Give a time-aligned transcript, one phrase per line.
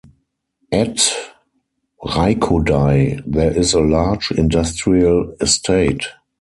[0.71, 1.11] At
[2.03, 6.07] Raikodai there is a large industrial estate.